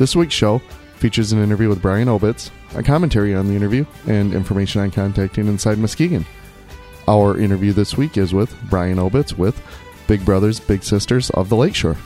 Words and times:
This 0.00 0.16
week's 0.16 0.32
show 0.32 0.60
features 0.96 1.30
an 1.32 1.42
interview 1.42 1.68
with 1.68 1.82
Brian 1.82 2.08
Obitz, 2.08 2.48
a 2.74 2.82
commentary 2.82 3.34
on 3.34 3.48
the 3.48 3.54
interview, 3.54 3.84
and 4.06 4.32
information 4.32 4.80
on 4.80 4.90
contacting 4.90 5.46
Inside 5.46 5.76
Muskegon. 5.76 6.24
Our 7.06 7.36
interview 7.36 7.74
this 7.74 7.98
week 7.98 8.16
is 8.16 8.32
with 8.32 8.56
Brian 8.70 8.96
Obitz 8.96 9.36
with 9.36 9.60
Big 10.06 10.24
Brothers 10.24 10.58
Big 10.58 10.84
Sisters 10.84 11.28
of 11.28 11.50
the 11.50 11.56
Lakeshore. 11.56 11.98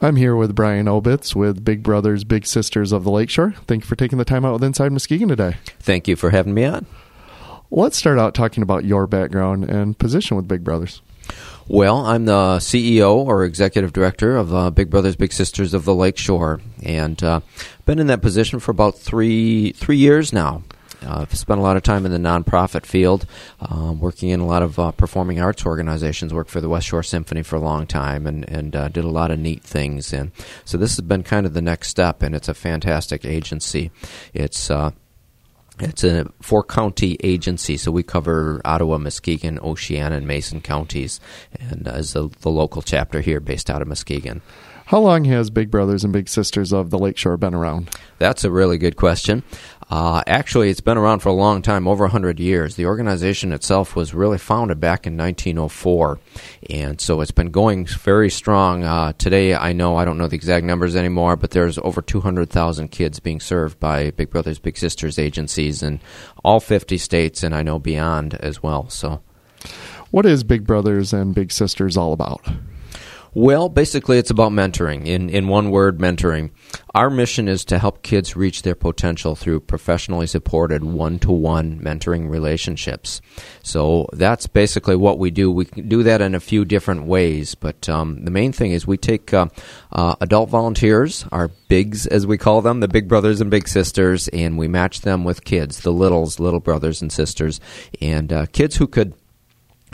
I'm 0.00 0.14
here 0.14 0.36
with 0.36 0.54
Brian 0.54 0.86
Obitz 0.86 1.34
with 1.34 1.64
Big 1.64 1.82
Brothers 1.82 2.22
Big 2.22 2.46
Sisters 2.46 2.92
of 2.92 3.02
the 3.02 3.10
Lakeshore. 3.10 3.50
Thank 3.66 3.82
you 3.82 3.88
for 3.88 3.96
taking 3.96 4.18
the 4.18 4.24
time 4.24 4.44
out 4.44 4.52
with 4.52 4.62
Inside 4.62 4.92
Muskegon 4.92 5.26
today. 5.26 5.56
Thank 5.80 6.06
you 6.06 6.14
for 6.14 6.30
having 6.30 6.54
me 6.54 6.66
on. 6.66 6.86
Let's 7.72 7.96
start 7.96 8.20
out 8.20 8.32
talking 8.32 8.62
about 8.62 8.84
your 8.84 9.08
background 9.08 9.64
and 9.64 9.98
position 9.98 10.36
with 10.36 10.46
Big 10.46 10.62
Brothers. 10.62 11.02
Well, 11.72 11.98
I'm 11.98 12.24
the 12.24 12.56
CEO 12.56 13.14
or 13.14 13.44
executive 13.44 13.92
director 13.92 14.36
of 14.36 14.52
uh, 14.52 14.70
Big 14.70 14.90
Brothers 14.90 15.14
Big 15.14 15.32
Sisters 15.32 15.72
of 15.72 15.84
the 15.84 15.94
Lakeshore, 15.94 16.60
and 16.82 17.22
uh, 17.22 17.42
been 17.86 18.00
in 18.00 18.08
that 18.08 18.22
position 18.22 18.58
for 18.58 18.72
about 18.72 18.98
three 18.98 19.70
three 19.70 19.96
years 19.96 20.32
now. 20.32 20.64
Uh, 21.00 21.20
I've 21.20 21.34
spent 21.36 21.60
a 21.60 21.62
lot 21.62 21.76
of 21.76 21.84
time 21.84 22.04
in 22.04 22.10
the 22.10 22.18
nonprofit 22.18 22.84
field, 22.84 23.24
um, 23.60 24.00
working 24.00 24.30
in 24.30 24.40
a 24.40 24.46
lot 24.46 24.64
of 24.64 24.80
uh, 24.80 24.90
performing 24.90 25.40
arts 25.40 25.64
organizations. 25.64 26.34
Worked 26.34 26.50
for 26.50 26.60
the 26.60 26.68
West 26.68 26.88
Shore 26.88 27.04
Symphony 27.04 27.44
for 27.44 27.54
a 27.54 27.60
long 27.60 27.86
time, 27.86 28.26
and 28.26 28.48
and 28.48 28.74
uh, 28.74 28.88
did 28.88 29.04
a 29.04 29.08
lot 29.08 29.30
of 29.30 29.38
neat 29.38 29.62
things. 29.62 30.12
And 30.12 30.32
so 30.64 30.76
this 30.76 30.96
has 30.96 31.02
been 31.02 31.22
kind 31.22 31.46
of 31.46 31.54
the 31.54 31.62
next 31.62 31.86
step, 31.86 32.20
and 32.20 32.34
it's 32.34 32.48
a 32.48 32.54
fantastic 32.54 33.24
agency. 33.24 33.92
It's 34.34 34.72
uh, 34.72 34.90
it's 35.82 36.04
a 36.04 36.30
four 36.40 36.62
county 36.62 37.16
agency, 37.22 37.76
so 37.76 37.90
we 37.90 38.02
cover 38.02 38.60
Ottawa, 38.64 38.98
Muskegon, 38.98 39.58
Oceana, 39.62 40.16
and 40.16 40.26
Mason 40.26 40.60
counties, 40.60 41.20
and 41.58 41.86
uh, 41.88 41.92
as 41.92 42.12
the, 42.12 42.28
the 42.40 42.50
local 42.50 42.82
chapter 42.82 43.20
here 43.20 43.40
based 43.40 43.70
out 43.70 43.82
of 43.82 43.88
Muskegon. 43.88 44.42
How 44.90 44.98
long 44.98 45.24
has 45.26 45.50
Big 45.50 45.70
Brothers 45.70 46.02
and 46.02 46.12
Big 46.12 46.28
Sisters 46.28 46.72
of 46.72 46.90
the 46.90 46.98
Lakeshore 46.98 47.36
been 47.36 47.54
around? 47.54 47.90
That's 48.18 48.42
a 48.42 48.50
really 48.50 48.76
good 48.76 48.96
question. 48.96 49.44
Uh, 49.88 50.24
actually, 50.26 50.68
it's 50.68 50.80
been 50.80 50.98
around 50.98 51.20
for 51.20 51.28
a 51.28 51.32
long 51.32 51.62
time, 51.62 51.86
over 51.86 52.02
100 52.06 52.40
years. 52.40 52.74
The 52.74 52.86
organization 52.86 53.52
itself 53.52 53.94
was 53.94 54.14
really 54.14 54.36
founded 54.36 54.80
back 54.80 55.06
in 55.06 55.16
1904, 55.16 56.18
and 56.70 57.00
so 57.00 57.20
it's 57.20 57.30
been 57.30 57.52
going 57.52 57.86
very 57.86 58.30
strong. 58.30 58.82
Uh, 58.82 59.12
today, 59.12 59.54
I 59.54 59.72
know, 59.72 59.94
I 59.94 60.04
don't 60.04 60.18
know 60.18 60.26
the 60.26 60.34
exact 60.34 60.66
numbers 60.66 60.96
anymore, 60.96 61.36
but 61.36 61.52
there's 61.52 61.78
over 61.78 62.02
200,000 62.02 62.88
kids 62.88 63.20
being 63.20 63.38
served 63.38 63.78
by 63.78 64.10
Big 64.10 64.30
Brothers 64.30 64.58
Big 64.58 64.76
Sisters 64.76 65.20
agencies 65.20 65.84
in 65.84 66.00
all 66.42 66.58
50 66.58 66.98
states, 66.98 67.44
and 67.44 67.54
I 67.54 67.62
know 67.62 67.78
beyond 67.78 68.34
as 68.34 68.60
well. 68.60 68.88
So, 68.88 69.22
What 70.10 70.26
is 70.26 70.42
Big 70.42 70.66
Brothers 70.66 71.12
and 71.12 71.32
Big 71.32 71.52
Sisters 71.52 71.96
all 71.96 72.12
about? 72.12 72.44
Well, 73.32 73.68
basically, 73.68 74.18
it's 74.18 74.30
about 74.30 74.52
mentoring. 74.52 75.06
In 75.06 75.30
in 75.30 75.46
one 75.48 75.70
word, 75.70 75.98
mentoring. 75.98 76.50
Our 76.94 77.10
mission 77.10 77.46
is 77.46 77.64
to 77.66 77.78
help 77.78 78.02
kids 78.02 78.34
reach 78.34 78.62
their 78.62 78.74
potential 78.74 79.36
through 79.36 79.60
professionally 79.60 80.26
supported 80.26 80.82
one 80.82 81.20
to 81.20 81.30
one 81.30 81.78
mentoring 81.78 82.28
relationships. 82.28 83.20
So 83.62 84.08
that's 84.12 84.48
basically 84.48 84.96
what 84.96 85.18
we 85.18 85.30
do. 85.30 85.52
We 85.52 85.66
do 85.66 86.02
that 86.02 86.20
in 86.20 86.34
a 86.34 86.40
few 86.40 86.64
different 86.64 87.04
ways, 87.04 87.54
but 87.54 87.88
um, 87.88 88.24
the 88.24 88.32
main 88.32 88.52
thing 88.52 88.72
is 88.72 88.86
we 88.86 88.96
take 88.96 89.32
uh, 89.32 89.46
uh, 89.92 90.16
adult 90.20 90.50
volunteers, 90.50 91.24
our 91.30 91.48
bigs 91.68 92.06
as 92.08 92.26
we 92.26 92.36
call 92.38 92.60
them, 92.60 92.80
the 92.80 92.88
big 92.88 93.06
brothers 93.06 93.40
and 93.40 93.50
big 93.50 93.68
sisters, 93.68 94.26
and 94.28 94.58
we 94.58 94.66
match 94.66 95.02
them 95.02 95.22
with 95.22 95.44
kids, 95.44 95.80
the 95.80 95.92
littles, 95.92 96.40
little 96.40 96.60
brothers 96.60 97.00
and 97.00 97.12
sisters, 97.12 97.60
and 98.00 98.32
uh, 98.32 98.46
kids 98.46 98.76
who 98.76 98.88
could 98.88 99.14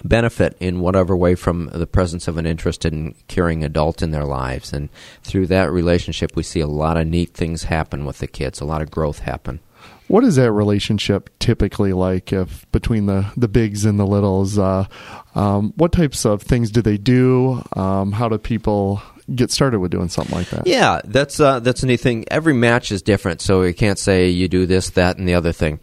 benefit 0.05 0.57
in 0.61 0.81
whatever 0.81 1.17
way 1.17 1.35
from 1.35 1.67
the 1.73 1.87
presence 1.87 2.29
of 2.29 2.37
an 2.37 2.47
interested 2.47 2.93
and 2.93 3.15
caring 3.29 3.65
adult 3.65 4.03
in 4.03 4.11
their 4.11 4.25
lives. 4.25 4.73
And 4.73 4.89
through 5.23 5.47
that 5.49 5.71
relationship, 5.71 6.37
we 6.37 6.43
see 6.43 6.61
a 6.61 6.67
lot 6.67 6.97
of 6.97 7.07
neat 7.07 7.35
things 7.35 7.65
happen 7.65 8.05
with 8.05 8.19
the 8.19 8.27
kids, 8.27 8.61
a 8.61 8.65
lot 8.65 8.83
of 8.83 8.91
growth 8.91 9.21
happen. 9.21 9.61
What 10.09 10.23
is 10.23 10.37
that 10.37 10.53
relationship 10.53 11.31
typically 11.41 11.93
like 11.93 12.33
if 12.33 12.71
between 12.71 13.07
the, 13.07 13.27
the 13.37 13.49
bigs 13.49 13.85
and 13.85 13.99
the 13.99 14.07
littles? 14.07 14.57
Uh, 14.57 14.87
um, 15.35 15.73
what 15.77 15.93
types 15.93 16.25
of 16.25 16.43
things 16.43 16.71
do 16.71 16.81
they 16.81 16.97
do? 16.97 17.63
Um, 17.75 18.13
how 18.13 18.29
do 18.29 18.39
people 18.39 19.03
get 19.35 19.51
started 19.51 19.81
with 19.81 19.91
doing 19.91 20.09
something 20.09 20.37
like 20.37 20.51
that? 20.51 20.67
Yeah, 20.67 21.01
that's 21.05 21.41
uh, 21.41 21.59
that's 21.59 21.83
a 21.83 21.87
neat 21.87 22.01
thing. 22.01 22.25
Every 22.31 22.55
match 22.55 22.93
is 22.93 23.03
different, 23.03 23.41
so 23.41 23.63
you 23.63 23.75
can't 23.75 23.99
say 23.99 24.29
you 24.29 24.47
do 24.47 24.67
this, 24.67 24.91
that, 24.91 25.19
and 25.19 25.29
the 25.29 25.35
other 25.35 25.53
thing. 25.53 25.81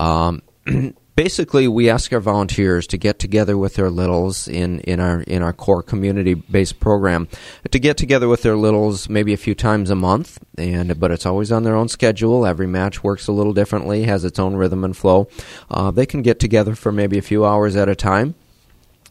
Um, 0.00 0.42
basically 1.16 1.66
we 1.66 1.90
ask 1.90 2.12
our 2.12 2.20
volunteers 2.20 2.86
to 2.86 2.98
get 2.98 3.18
together 3.18 3.56
with 3.56 3.74
their 3.74 3.90
littles 3.90 4.46
in, 4.46 4.80
in 4.80 5.00
our 5.00 5.22
in 5.22 5.42
our 5.42 5.52
core 5.52 5.82
community 5.82 6.34
based 6.34 6.78
program 6.78 7.26
to 7.70 7.78
get 7.78 7.96
together 7.96 8.28
with 8.28 8.42
their 8.42 8.56
littles 8.56 9.08
maybe 9.08 9.32
a 9.32 9.38
few 9.38 9.54
times 9.54 9.90
a 9.90 9.96
month 9.96 10.38
and 10.58 11.00
but 11.00 11.10
it's 11.10 11.26
always 11.26 11.50
on 11.50 11.64
their 11.64 11.74
own 11.74 11.88
schedule. 11.88 12.46
Every 12.46 12.66
match 12.66 13.02
works 13.02 13.26
a 13.26 13.32
little 13.32 13.54
differently 13.54 14.04
has 14.04 14.24
its 14.24 14.38
own 14.38 14.54
rhythm 14.54 14.84
and 14.84 14.96
flow. 14.96 15.28
Uh, 15.70 15.90
they 15.90 16.06
can 16.06 16.22
get 16.22 16.38
together 16.38 16.74
for 16.74 16.92
maybe 16.92 17.18
a 17.18 17.22
few 17.22 17.44
hours 17.44 17.74
at 17.74 17.88
a 17.88 17.96
time 17.96 18.34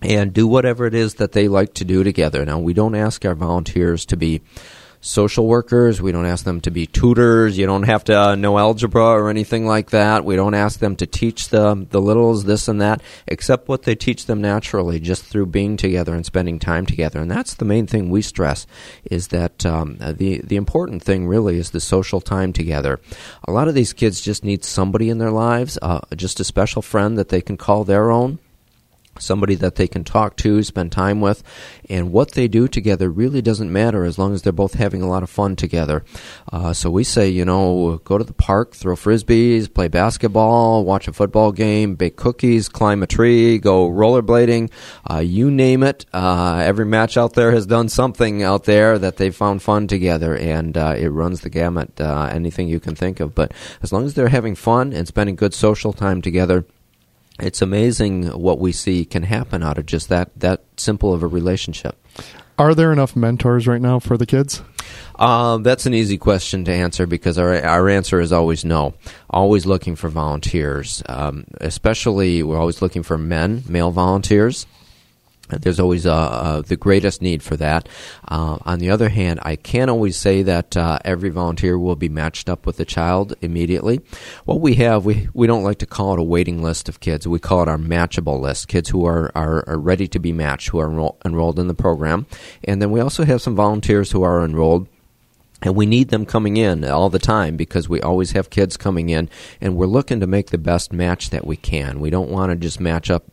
and 0.01 0.33
do 0.33 0.47
whatever 0.47 0.85
it 0.85 0.93
is 0.93 1.15
that 1.15 1.31
they 1.31 1.47
like 1.47 1.73
to 1.73 1.85
do 1.85 2.03
together. 2.03 2.45
Now 2.45 2.59
we 2.59 2.73
don't 2.73 2.95
ask 2.95 3.25
our 3.25 3.35
volunteers 3.35 4.05
to 4.05 4.15
be 4.15 4.41
social 5.05 5.45
workers. 5.45 6.01
We 6.01 6.11
don't 6.11 6.25
ask 6.25 6.43
them 6.45 6.61
to 6.61 6.71
be 6.71 6.87
tutors. 6.87 7.57
You 7.57 7.67
don't 7.67 7.83
have 7.83 8.03
to 8.05 8.19
uh, 8.19 8.35
know 8.35 8.57
algebra 8.57 9.05
or 9.05 9.29
anything 9.29 9.67
like 9.67 9.91
that. 9.91 10.25
We 10.25 10.35
don't 10.35 10.55
ask 10.55 10.79
them 10.79 10.95
to 10.97 11.05
teach 11.05 11.49
the 11.49 11.85
the 11.89 12.01
littles 12.01 12.45
this 12.45 12.67
and 12.67 12.81
that, 12.81 13.01
except 13.27 13.67
what 13.67 13.83
they 13.83 13.95
teach 13.95 14.25
them 14.25 14.41
naturally, 14.41 14.99
just 14.99 15.23
through 15.23 15.45
being 15.47 15.77
together 15.77 16.15
and 16.15 16.25
spending 16.25 16.57
time 16.57 16.85
together. 16.85 17.19
And 17.19 17.29
that's 17.29 17.53
the 17.53 17.65
main 17.65 17.85
thing 17.85 18.09
we 18.09 18.21
stress 18.21 18.65
is 19.03 19.27
that 19.27 19.65
um, 19.65 19.97
the 19.99 20.41
the 20.43 20.55
important 20.55 21.03
thing 21.03 21.27
really 21.27 21.57
is 21.57 21.69
the 21.69 21.79
social 21.79 22.19
time 22.19 22.51
together. 22.51 22.99
A 23.47 23.51
lot 23.51 23.67
of 23.67 23.75
these 23.75 23.93
kids 23.93 24.21
just 24.21 24.43
need 24.43 24.63
somebody 24.63 25.09
in 25.09 25.19
their 25.19 25.31
lives, 25.31 25.77
uh, 25.81 26.01
just 26.15 26.39
a 26.39 26.43
special 26.43 26.81
friend 26.81 27.17
that 27.17 27.29
they 27.29 27.41
can 27.41 27.57
call 27.57 27.83
their 27.83 28.09
own 28.09 28.39
somebody 29.19 29.55
that 29.55 29.75
they 29.75 29.87
can 29.87 30.03
talk 30.03 30.35
to, 30.37 30.63
spend 30.63 30.91
time 30.91 31.21
with, 31.21 31.43
and 31.89 32.11
what 32.11 32.31
they 32.31 32.47
do 32.47 32.67
together 32.67 33.09
really 33.09 33.41
doesn't 33.41 33.71
matter 33.71 34.03
as 34.03 34.17
long 34.17 34.33
as 34.33 34.41
they're 34.41 34.53
both 34.53 34.73
having 34.73 35.01
a 35.01 35.07
lot 35.07 35.23
of 35.23 35.29
fun 35.29 35.55
together. 35.55 36.03
Uh, 36.51 36.73
so 36.73 36.89
we 36.89 37.03
say, 37.03 37.29
you 37.29 37.45
know, 37.45 37.99
go 38.03 38.17
to 38.17 38.23
the 38.23 38.33
park, 38.33 38.73
throw 38.73 38.95
frisbees, 38.95 39.73
play 39.73 39.87
basketball, 39.87 40.83
watch 40.83 41.07
a 41.07 41.13
football 41.13 41.51
game, 41.51 41.95
bake 41.95 42.15
cookies, 42.15 42.69
climb 42.69 43.03
a 43.03 43.07
tree, 43.07 43.57
go 43.57 43.89
rollerblading, 43.89 44.71
uh, 45.09 45.19
you 45.19 45.51
name 45.51 45.83
it. 45.83 46.05
Uh, 46.13 46.61
every 46.65 46.85
match 46.85 47.17
out 47.17 47.33
there 47.33 47.51
has 47.51 47.65
done 47.65 47.89
something 47.89 48.43
out 48.43 48.65
there 48.65 48.97
that 48.99 49.17
they 49.17 49.29
found 49.31 49.61
fun 49.61 49.87
together, 49.87 50.35
and 50.35 50.77
uh, 50.77 50.95
it 50.97 51.09
runs 51.09 51.41
the 51.41 51.49
gamut, 51.49 51.99
uh, 51.99 52.29
anything 52.31 52.67
you 52.67 52.79
can 52.79 52.95
think 52.95 53.19
of. 53.19 53.35
But 53.35 53.53
as 53.81 53.93
long 53.93 54.05
as 54.05 54.13
they're 54.13 54.27
having 54.27 54.55
fun 54.55 54.93
and 54.93 55.07
spending 55.07 55.35
good 55.35 55.53
social 55.53 55.93
time 55.93 56.21
together, 56.21 56.65
it's 57.39 57.61
amazing 57.61 58.27
what 58.27 58.59
we 58.59 58.71
see 58.71 59.05
can 59.05 59.23
happen 59.23 59.63
out 59.63 59.77
of 59.77 59.85
just 59.85 60.09
that 60.09 60.31
that 60.39 60.63
simple 60.77 61.13
of 61.13 61.23
a 61.23 61.27
relationship. 61.27 61.97
Are 62.57 62.73
there 62.73 62.93
enough 62.93 63.15
mentors 63.15 63.67
right 63.67 63.81
now 63.81 63.99
for 63.99 64.17
the 64.17 64.25
kids? 64.25 64.61
Uh, 65.15 65.57
that's 65.57 65.85
an 65.85 65.93
easy 65.93 66.17
question 66.17 66.63
to 66.65 66.71
answer 66.71 67.05
because 67.05 67.37
our 67.37 67.61
our 67.63 67.89
answer 67.89 68.19
is 68.21 68.31
always 68.31 68.63
no. 68.63 68.93
Always 69.29 69.65
looking 69.65 69.95
for 69.95 70.09
volunteers, 70.09 71.03
um, 71.07 71.45
especially 71.59 72.43
we're 72.43 72.59
always 72.59 72.81
looking 72.81 73.03
for 73.03 73.17
men, 73.17 73.63
male 73.67 73.91
volunteers. 73.91 74.65
There's 75.49 75.79
always 75.79 76.07
uh, 76.07 76.15
uh, 76.15 76.61
the 76.61 76.75
greatest 76.75 77.21
need 77.21 77.43
for 77.43 77.55
that. 77.57 77.87
Uh, 78.27 78.57
on 78.61 78.79
the 78.79 78.89
other 78.89 79.09
hand, 79.09 79.39
I 79.43 79.55
can't 79.55 79.91
always 79.91 80.17
say 80.17 80.41
that 80.41 80.75
uh, 80.75 80.97
every 81.05 81.29
volunteer 81.29 81.77
will 81.77 81.95
be 81.95 82.09
matched 82.09 82.49
up 82.49 82.65
with 82.65 82.79
a 82.79 82.85
child 82.85 83.35
immediately. 83.41 84.01
What 84.45 84.59
we 84.59 84.75
have, 84.75 85.05
we, 85.05 85.29
we 85.33 85.45
don't 85.45 85.63
like 85.63 85.77
to 85.79 85.85
call 85.85 86.13
it 86.13 86.19
a 86.19 86.23
waiting 86.23 86.63
list 86.63 86.89
of 86.89 86.99
kids. 86.99 87.27
We 87.27 87.39
call 87.39 87.61
it 87.61 87.69
our 87.69 87.77
matchable 87.77 88.39
list, 88.39 88.67
kids 88.67 88.89
who 88.89 89.05
are, 89.05 89.31
are, 89.35 89.63
are 89.69 89.77
ready 89.77 90.07
to 90.07 90.19
be 90.19 90.33
matched, 90.33 90.69
who 90.69 90.79
are 90.79 90.89
enroll, 90.89 91.19
enrolled 91.23 91.59
in 91.59 91.67
the 91.67 91.75
program. 91.75 92.25
And 92.63 92.81
then 92.81 92.89
we 92.89 92.99
also 92.99 93.23
have 93.23 93.41
some 93.41 93.55
volunteers 93.55 94.11
who 94.11 94.23
are 94.23 94.43
enrolled 94.43 94.87
and 95.61 95.75
we 95.75 95.85
need 95.85 96.09
them 96.09 96.25
coming 96.25 96.57
in 96.57 96.83
all 96.85 97.09
the 97.09 97.17
time 97.17 97.55
because 97.55 97.87
we 97.87 98.01
always 98.01 98.33
have 98.33 98.49
kids 98.49 98.77
coming 98.77 99.09
in 99.09 99.29
and 99.61 99.75
we're 99.75 99.85
looking 99.85 100.19
to 100.19 100.27
make 100.27 100.49
the 100.49 100.57
best 100.57 100.91
match 100.91 101.29
that 101.29 101.47
we 101.47 101.55
can. 101.55 101.99
We 101.99 102.09
don't 102.09 102.29
want 102.29 102.51
to 102.51 102.55
just 102.55 102.79
match 102.79 103.09
up 103.09 103.23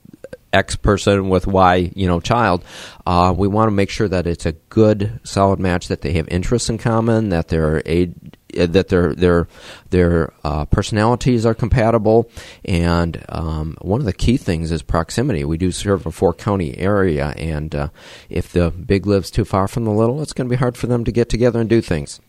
X 0.52 0.76
person 0.76 1.28
with 1.28 1.46
Y, 1.46 1.92
you 1.94 2.06
know, 2.06 2.20
child. 2.20 2.64
Uh, 3.06 3.34
we 3.36 3.48
want 3.48 3.68
to 3.68 3.72
make 3.72 3.90
sure 3.90 4.08
that 4.08 4.26
it's 4.26 4.46
a 4.46 4.52
good, 4.52 5.20
solid 5.24 5.58
match 5.58 5.88
that 5.88 6.02
they 6.02 6.12
have 6.12 6.28
interests 6.28 6.68
in 6.68 6.78
common, 6.78 7.30
that 7.30 7.48
they're 7.48 7.82
age, 7.86 8.12
uh, 8.58 8.66
that 8.66 8.88
their 8.88 9.14
their 9.14 9.48
their 9.90 10.32
uh, 10.44 10.64
personalities 10.66 11.46
are 11.46 11.54
compatible, 11.54 12.30
and 12.64 13.24
um, 13.28 13.76
one 13.80 14.00
of 14.00 14.06
the 14.06 14.12
key 14.12 14.36
things 14.36 14.70
is 14.70 14.82
proximity. 14.82 15.44
We 15.44 15.56
do 15.56 15.72
serve 15.72 16.06
a 16.06 16.12
four 16.12 16.34
county 16.34 16.76
area, 16.76 17.28
and 17.36 17.74
uh, 17.74 17.88
if 18.28 18.52
the 18.52 18.70
big 18.70 19.06
lives 19.06 19.30
too 19.30 19.44
far 19.44 19.68
from 19.68 19.84
the 19.84 19.90
little, 19.90 20.20
it's 20.20 20.32
going 20.32 20.48
to 20.48 20.52
be 20.52 20.58
hard 20.58 20.76
for 20.76 20.86
them 20.86 21.04
to 21.04 21.12
get 21.12 21.28
together 21.28 21.60
and 21.60 21.68
do 21.68 21.80
things. 21.80 22.20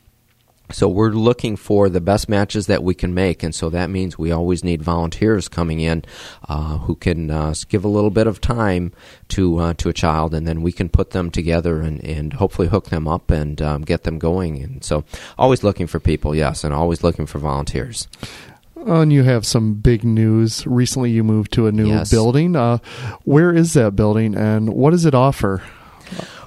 So 0.71 0.87
we're 0.87 1.09
looking 1.11 1.55
for 1.55 1.87
the 1.89 2.01
best 2.01 2.27
matches 2.29 2.65
that 2.67 2.83
we 2.83 2.95
can 2.95 3.13
make, 3.13 3.43
and 3.43 3.53
so 3.53 3.69
that 3.69 3.89
means 3.89 4.17
we 4.17 4.31
always 4.31 4.63
need 4.63 4.81
volunteers 4.81 5.47
coming 5.47 5.79
in 5.81 6.03
uh, 6.49 6.77
who 6.79 6.95
can 6.95 7.29
uh, 7.29 7.53
give 7.67 7.83
a 7.83 7.89
little 7.89 8.09
bit 8.09 8.25
of 8.27 8.41
time 8.41 8.91
to 9.29 9.57
uh, 9.59 9.73
to 9.75 9.89
a 9.89 9.93
child, 9.93 10.33
and 10.33 10.47
then 10.47 10.61
we 10.61 10.71
can 10.71 10.89
put 10.89 11.11
them 11.11 11.29
together 11.29 11.81
and, 11.81 12.03
and 12.03 12.33
hopefully 12.33 12.69
hook 12.69 12.85
them 12.89 13.07
up 13.07 13.29
and 13.29 13.61
um, 13.61 13.81
get 13.83 14.03
them 14.03 14.17
going. 14.17 14.63
And 14.63 14.83
so, 14.83 15.03
always 15.37 15.63
looking 15.63 15.85
for 15.85 15.99
people, 15.99 16.33
yes, 16.33 16.63
and 16.63 16.73
always 16.73 17.03
looking 17.03 17.25
for 17.27 17.39
volunteers. 17.39 18.07
And 18.75 19.13
you 19.13 19.23
have 19.23 19.45
some 19.45 19.75
big 19.75 20.03
news. 20.03 20.65
Recently, 20.65 21.11
you 21.11 21.23
moved 21.23 21.51
to 21.53 21.67
a 21.67 21.71
new 21.71 21.87
Yes. 21.87 22.09
building. 22.09 22.55
Uh, 22.55 22.79
where 23.25 23.53
is 23.53 23.73
that 23.73 23.95
building, 23.95 24.33
and 24.33 24.69
what 24.73 24.91
does 24.91 25.05
it 25.05 25.13
offer? 25.13 25.61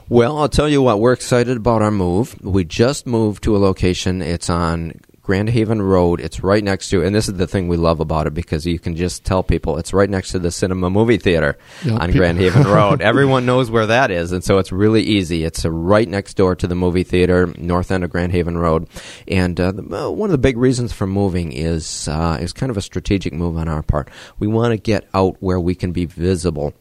Well, 0.08 0.38
I'll 0.38 0.48
tell 0.48 0.68
you 0.68 0.82
what, 0.82 1.00
we're 1.00 1.12
excited 1.12 1.56
about 1.56 1.82
our 1.82 1.90
move. 1.90 2.40
We 2.42 2.64
just 2.64 3.06
moved 3.06 3.42
to 3.44 3.56
a 3.56 3.58
location. 3.58 4.22
It's 4.22 4.48
on 4.48 5.00
Grand 5.20 5.48
Haven 5.50 5.82
Road. 5.82 6.20
It's 6.20 6.44
right 6.44 6.62
next 6.62 6.90
to, 6.90 7.02
and 7.02 7.12
this 7.12 7.26
is 7.26 7.34
the 7.34 7.48
thing 7.48 7.66
we 7.66 7.76
love 7.76 7.98
about 7.98 8.28
it 8.28 8.32
because 8.34 8.64
you 8.64 8.78
can 8.78 8.94
just 8.94 9.24
tell 9.24 9.42
people 9.42 9.76
it's 9.78 9.92
right 9.92 10.08
next 10.08 10.30
to 10.30 10.38
the 10.38 10.52
Cinema 10.52 10.88
Movie 10.90 11.16
Theater 11.16 11.58
Yeah, 11.84 11.94
on 11.94 12.12
pe- 12.12 12.18
Grand 12.18 12.38
Haven 12.38 12.62
Road. 12.68 13.00
Everyone 13.02 13.44
knows 13.46 13.68
where 13.68 13.86
that 13.86 14.12
is, 14.12 14.30
and 14.30 14.44
so 14.44 14.58
it's 14.58 14.70
really 14.70 15.02
easy. 15.02 15.42
It's 15.42 15.64
right 15.64 16.08
next 16.08 16.34
door 16.34 16.54
to 16.54 16.68
the 16.68 16.76
movie 16.76 17.02
theater, 17.02 17.52
north 17.58 17.90
end 17.90 18.04
of 18.04 18.10
Grand 18.10 18.30
Haven 18.30 18.56
Road. 18.56 18.88
And 19.26 19.58
uh, 19.58 19.72
the, 19.72 19.82
uh, 20.06 20.10
one 20.10 20.28
of 20.28 20.32
the 20.32 20.38
big 20.38 20.56
reasons 20.56 20.92
for 20.92 21.08
moving 21.08 21.50
is 21.50 22.06
uh, 22.06 22.38
is 22.40 22.52
kind 22.52 22.70
of 22.70 22.76
a 22.76 22.82
strategic 22.82 23.32
move 23.32 23.56
on 23.56 23.66
our 23.66 23.82
part. 23.82 24.08
We 24.38 24.46
want 24.46 24.70
to 24.70 24.76
get 24.76 25.08
out 25.12 25.38
where 25.40 25.58
we 25.58 25.74
can 25.74 25.90
be 25.90 26.04
visible 26.04 26.72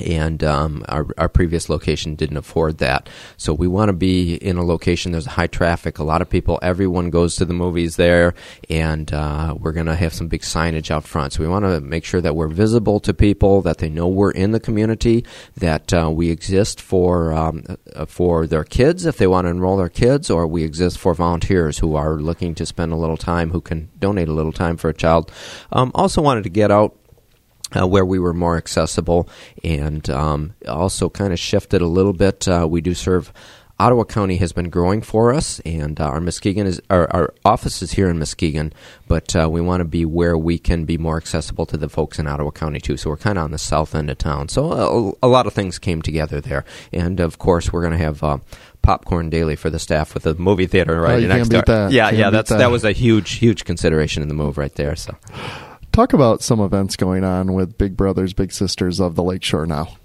and 0.00 0.42
um, 0.44 0.84
our, 0.88 1.06
our 1.18 1.28
previous 1.28 1.68
location 1.68 2.14
didn't 2.14 2.36
afford 2.36 2.78
that. 2.78 3.08
So 3.36 3.52
we 3.52 3.68
want 3.68 3.88
to 3.88 3.92
be 3.92 4.34
in 4.34 4.56
a 4.56 4.64
location 4.64 5.12
there's 5.12 5.26
high 5.26 5.46
traffic, 5.46 5.98
a 5.98 6.04
lot 6.04 6.22
of 6.22 6.28
people, 6.28 6.58
everyone 6.62 7.10
goes 7.10 7.36
to 7.36 7.44
the 7.44 7.54
movies 7.54 7.96
there, 7.96 8.34
and 8.68 9.12
uh, 9.12 9.54
we're 9.58 9.72
going 9.72 9.86
to 9.86 9.94
have 9.94 10.12
some 10.12 10.28
big 10.28 10.42
signage 10.42 10.90
out 10.90 11.04
front. 11.04 11.32
So 11.32 11.42
we 11.42 11.48
want 11.48 11.64
to 11.64 11.80
make 11.80 12.04
sure 12.04 12.20
that 12.20 12.36
we're 12.36 12.48
visible 12.48 13.00
to 13.00 13.14
people, 13.14 13.62
that 13.62 13.78
they 13.78 13.88
know 13.88 14.08
we're 14.08 14.30
in 14.30 14.52
the 14.52 14.60
community, 14.60 15.24
that 15.56 15.92
uh, 15.92 16.10
we 16.10 16.30
exist 16.30 16.80
for 16.80 17.32
um, 17.32 17.64
uh, 17.94 18.06
for 18.06 18.46
their 18.46 18.64
kids 18.64 19.06
if 19.06 19.16
they 19.16 19.26
want 19.26 19.46
to 19.46 19.50
enroll 19.50 19.76
their 19.76 19.88
kids, 19.88 20.30
or 20.30 20.46
we 20.46 20.64
exist 20.64 20.98
for 20.98 21.14
volunteers 21.14 21.78
who 21.78 21.94
are 21.94 22.16
looking 22.16 22.54
to 22.54 22.66
spend 22.66 22.92
a 22.92 22.96
little 22.96 23.16
time, 23.16 23.50
who 23.50 23.60
can 23.60 23.90
donate 23.98 24.28
a 24.28 24.32
little 24.32 24.52
time 24.52 24.76
for 24.76 24.88
a 24.88 24.94
child. 24.94 25.30
Um, 25.72 25.90
also 25.94 26.22
wanted 26.22 26.44
to 26.44 26.50
get 26.50 26.70
out 26.70 26.96
uh, 27.78 27.86
where 27.86 28.04
we 28.04 28.18
were 28.18 28.34
more 28.34 28.56
accessible 28.56 29.28
and 29.64 30.08
um, 30.10 30.54
also 30.68 31.08
kind 31.08 31.32
of 31.32 31.38
shifted 31.38 31.80
a 31.82 31.86
little 31.86 32.12
bit. 32.12 32.46
Uh, 32.48 32.66
we 32.70 32.80
do 32.80 32.94
serve. 32.94 33.32
Ottawa 33.78 34.04
County 34.04 34.36
has 34.36 34.52
been 34.52 34.68
growing 34.68 35.00
for 35.00 35.32
us, 35.32 35.58
and 35.60 35.98
uh, 35.98 36.04
our 36.04 36.20
Muskegon 36.20 36.66
is 36.66 36.82
our, 36.90 37.10
our 37.14 37.32
office 37.46 37.80
is 37.80 37.92
here 37.92 38.10
in 38.10 38.18
Muskegon, 38.18 38.74
but 39.08 39.34
uh, 39.34 39.48
we 39.50 39.62
want 39.62 39.80
to 39.80 39.86
be 39.86 40.04
where 40.04 40.36
we 40.36 40.58
can 40.58 40.84
be 40.84 40.98
more 40.98 41.16
accessible 41.16 41.64
to 41.64 41.78
the 41.78 41.88
folks 41.88 42.18
in 42.18 42.26
Ottawa 42.26 42.50
County 42.50 42.78
too. 42.78 42.98
So 42.98 43.08
we're 43.08 43.16
kind 43.16 43.38
of 43.38 43.44
on 43.44 43.52
the 43.52 43.58
south 43.58 43.94
end 43.94 44.10
of 44.10 44.18
town. 44.18 44.50
So 44.50 45.16
a, 45.22 45.26
a 45.26 45.28
lot 45.28 45.46
of 45.46 45.54
things 45.54 45.78
came 45.78 46.02
together 46.02 46.42
there, 46.42 46.66
and 46.92 47.20
of 47.20 47.38
course 47.38 47.72
we're 47.72 47.80
going 47.80 47.92
to 47.98 48.04
have. 48.04 48.22
Uh, 48.22 48.38
Popcorn 48.82 49.28
daily 49.28 49.56
for 49.56 49.68
the 49.68 49.78
staff 49.78 50.14
with 50.14 50.22
the 50.22 50.34
movie 50.36 50.66
theater 50.66 50.98
right 51.02 51.22
Oh, 51.22 51.26
next 51.26 51.50
door. 51.50 51.62
Yeah, 51.90 52.06
Can't 52.06 52.16
yeah, 52.16 52.30
that's 52.30 52.48
that. 52.48 52.56
that 52.60 52.70
was 52.70 52.82
a 52.82 52.92
huge, 52.92 53.32
huge 53.32 53.66
consideration 53.66 54.22
in 54.22 54.28
the 54.28 54.34
move 54.34 54.56
right 54.56 54.74
there. 54.74 54.96
So 54.96 55.14
Talk 56.00 56.14
about 56.14 56.40
some 56.40 56.60
events 56.60 56.96
going 56.96 57.24
on 57.24 57.52
with 57.52 57.76
Big 57.76 57.94
Brothers, 57.94 58.32
Big 58.32 58.52
Sisters 58.52 59.00
of 59.00 59.16
the 59.16 59.22
Lakeshore 59.22 59.66
now. 59.66 59.98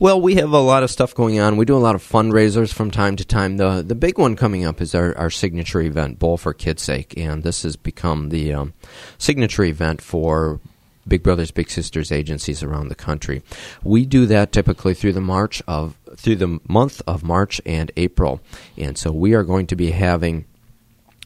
Well, 0.00 0.20
we 0.20 0.34
have 0.34 0.50
a 0.50 0.58
lot 0.58 0.82
of 0.82 0.90
stuff 0.90 1.14
going 1.14 1.38
on. 1.38 1.56
We 1.56 1.64
do 1.64 1.76
a 1.76 1.78
lot 1.78 1.94
of 1.94 2.02
fundraisers 2.02 2.74
from 2.74 2.90
time 2.90 3.14
to 3.14 3.24
time. 3.24 3.56
The 3.56 3.80
the 3.80 3.94
big 3.94 4.18
one 4.18 4.34
coming 4.34 4.64
up 4.64 4.80
is 4.80 4.92
our, 4.92 5.16
our 5.16 5.30
signature 5.30 5.80
event, 5.80 6.18
Bowl 6.18 6.36
for 6.36 6.52
Kids' 6.52 6.82
Sake, 6.82 7.14
and 7.16 7.44
this 7.44 7.62
has 7.62 7.76
become 7.76 8.30
the 8.30 8.52
um, 8.52 8.74
signature 9.18 9.62
event 9.62 10.02
for 10.02 10.58
Big 11.06 11.22
Brothers 11.22 11.52
Big 11.52 11.70
Sisters 11.70 12.10
agencies 12.10 12.64
around 12.64 12.88
the 12.88 12.96
country. 12.96 13.44
We 13.84 14.04
do 14.04 14.26
that 14.26 14.50
typically 14.50 14.94
through 14.94 15.12
the 15.12 15.20
March 15.20 15.62
of 15.68 15.96
through 16.16 16.36
the 16.36 16.58
month 16.66 17.02
of 17.06 17.22
March 17.22 17.60
and 17.64 17.92
April, 17.96 18.40
and 18.76 18.98
so 18.98 19.12
we 19.12 19.32
are 19.34 19.44
going 19.44 19.68
to 19.68 19.76
be 19.76 19.92
having 19.92 20.44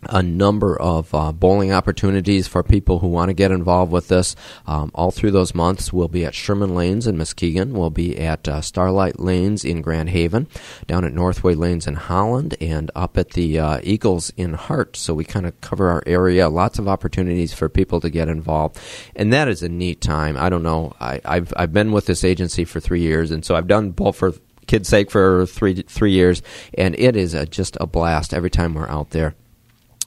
a 0.05 0.23
number 0.23 0.81
of 0.81 1.14
uh, 1.14 1.32
bowling 1.32 1.73
opportunities 1.73 2.49
for 2.49 2.62
people 2.62 3.00
who 3.00 3.08
want 3.08 3.29
to 3.29 3.35
get 3.35 3.50
involved 3.50 3.93
with 3.93 4.08
this. 4.08 4.35
Um, 4.67 4.91
all 4.94 5.11
through 5.11 5.32
those 5.32 5.55
months, 5.55 5.93
we'll 5.93 6.08
be 6.08 6.25
at 6.25 6.35
Sherman 6.35 6.75
Lanes 6.75 7.06
in 7.06 7.19
Muskegon. 7.19 7.75
We'll 7.75 7.91
be 7.91 8.19
at 8.19 8.49
uh, 8.49 8.61
Starlight 8.61 9.20
Lanes 9.20 9.64
in 9.64 9.82
Grand 9.82 10.11
Haven, 10.11 10.47
down 10.87 11.05
at 11.05 11.12
Northway 11.12 11.55
Lanes 11.55 11.87
in 11.87 11.94
Holland, 11.94 12.56
and 12.61 12.91
up 12.94 13.19
at 13.19 13.31
the 13.31 13.58
uh, 13.58 13.81
Eagles 13.82 14.31
in 14.37 14.55
Hart. 14.55 14.97
So 14.97 15.14
we 15.14 15.25
kind 15.25 15.47
of 15.47 15.61
cover 15.61 15.91
our 15.91 16.02
area. 16.06 16.49
Lots 16.49 16.79
of 16.79 16.88
opportunities 16.88 17.52
for 17.52 17.69
people 17.69 18.00
to 18.00 18.11
get 18.11 18.29
involved, 18.29 18.79
and 19.14 19.32
that 19.32 19.49
is 19.49 19.62
a 19.62 19.69
neat 19.69 20.00
time. 20.00 20.37
I 20.37 20.49
don't 20.49 20.62
know. 20.62 20.94
I, 21.00 21.20
I've 21.25 21.52
I've 21.56 21.73
been 21.73 21.93
with 21.93 22.06
this 22.06 22.25
agency 22.25 22.64
for 22.64 22.81
three 22.81 23.00
years, 23.00 23.31
and 23.31 23.44
so 23.44 23.55
I've 23.55 23.69
done 23.69 23.91
Bowl 23.91 24.12
for 24.12 24.32
Kids' 24.67 24.88
Sake 24.88 25.11
for 25.11 25.47
three 25.47 25.82
three 25.82 26.12
years, 26.12 26.43
and 26.75 26.99
it 26.99 27.17
is 27.17 27.35
a, 27.35 27.44
just 27.44 27.76
a 27.81 27.87
blast 27.87 28.32
every 28.32 28.50
time 28.50 28.75
we're 28.75 28.88
out 28.88 29.11
there 29.11 29.35